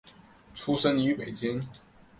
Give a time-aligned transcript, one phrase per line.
[0.55, 1.61] 出生于北京。